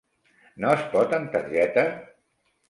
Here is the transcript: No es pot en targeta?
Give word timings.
No 0.63 0.71
es 0.77 0.81
pot 0.95 1.13
en 1.19 1.29
targeta? 1.37 1.85